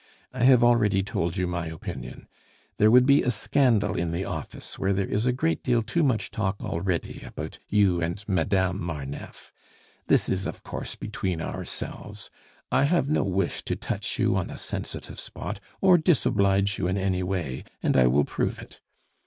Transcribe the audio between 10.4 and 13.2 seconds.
of course, is between ourselves. I have